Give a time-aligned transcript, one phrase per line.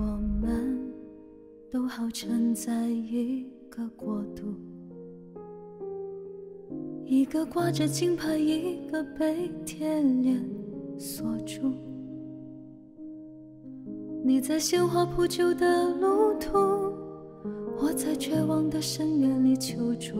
[0.00, 0.80] 我们
[1.70, 4.54] 都好沉在一个国度，
[7.04, 10.42] 一个挂着金牌，一个被铁链
[10.98, 11.70] 锁住。
[14.24, 16.56] 你在鲜花铺就的路途，
[17.78, 20.16] 我在绝望的深渊里求助。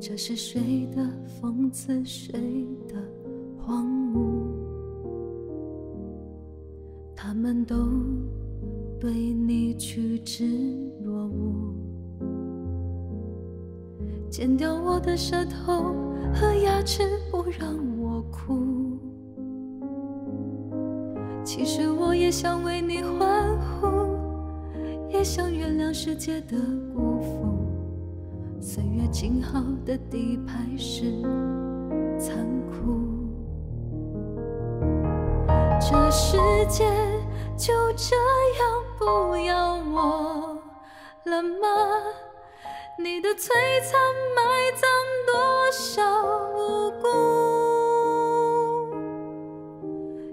[0.00, 1.06] 这是谁的
[1.38, 2.02] 讽刺？
[2.02, 2.94] 谁的
[3.58, 4.42] 荒芜？
[7.14, 7.76] 他们都
[9.04, 10.46] 对你趋之
[11.02, 11.74] 若鹜，
[14.30, 15.94] 剪掉我的舌头
[16.32, 18.98] 和牙齿，不让我哭。
[21.44, 23.86] 其实我也想为你欢呼，
[25.10, 26.56] 也想原谅世界的
[26.94, 27.58] 辜负。
[28.58, 31.20] 岁月静好的底牌是
[32.18, 32.34] 残
[32.70, 33.28] 酷，
[35.78, 36.38] 这世
[36.70, 36.86] 界
[37.56, 38.16] 就这
[38.58, 40.58] 样不要我
[41.24, 41.68] 了吗？
[42.98, 43.48] 你的璀
[43.82, 43.98] 璨
[44.34, 44.42] 埋
[44.74, 44.88] 葬
[45.26, 45.34] 多
[45.72, 46.02] 少
[46.52, 47.06] 无辜？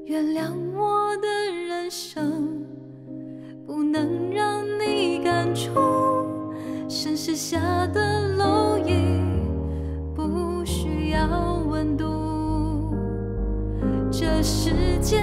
[0.06, 2.66] 原谅我的人生，
[3.68, 5.70] 不能让你感触。
[6.90, 7.60] 盛世下
[7.94, 8.02] 的
[8.36, 9.22] 蝼蚁
[10.16, 12.94] 不需要温度，
[14.12, 15.22] 这世界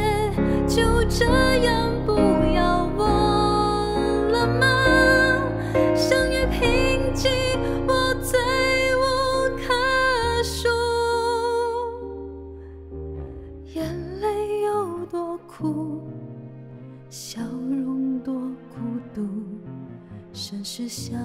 [20.59, 21.17] 盛世下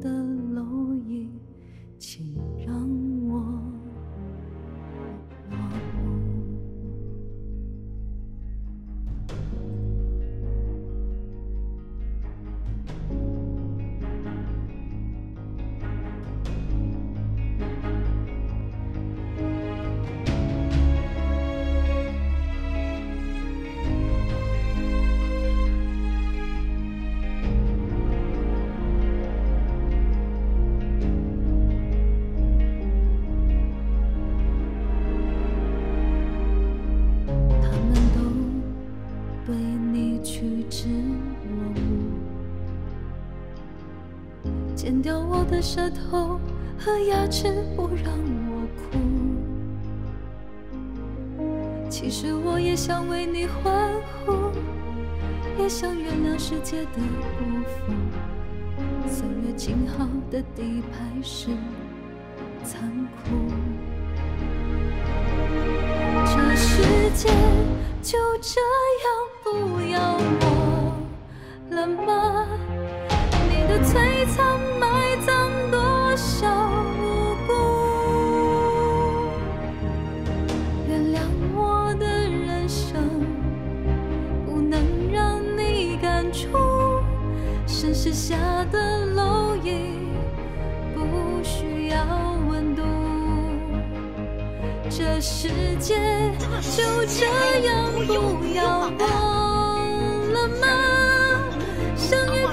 [0.00, 1.28] 的蝼蚁，
[1.98, 2.88] 请让
[44.88, 46.40] 剪掉我的舌头
[46.78, 48.10] 和牙齿，不让
[48.48, 48.98] 我哭。
[51.90, 53.92] 其实我也想为你欢
[54.24, 54.32] 呼，
[55.58, 57.02] 也想原谅世界的
[57.38, 57.92] 辜负。
[59.06, 61.48] 岁月静好的底牌是
[62.64, 62.90] 残
[63.22, 63.36] 酷。
[66.24, 66.82] 这世
[67.14, 67.28] 界
[68.00, 68.58] 就这
[69.04, 69.06] 样
[69.44, 70.94] 不要我
[71.72, 72.27] 了吗？
[73.78, 75.78] 你的璀璨埋葬多
[76.16, 76.48] 少
[76.98, 77.52] 无辜？
[80.88, 81.20] 原谅
[81.54, 83.24] 我的人生，
[84.44, 84.80] 不能
[85.12, 86.48] 让你感触。
[87.68, 88.34] 盛世下
[88.72, 90.10] 的蝼蚁
[90.92, 92.04] 不需要
[92.48, 92.82] 温度。
[94.90, 95.94] 这世界
[96.76, 97.26] 就这
[97.60, 99.06] 样不要我
[100.34, 100.66] 了吗？
[101.94, 102.44] 相遇